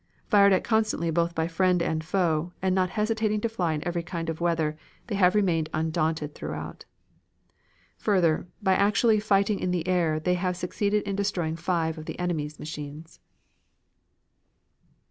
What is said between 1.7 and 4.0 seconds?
and foe, and not hesitating to fly in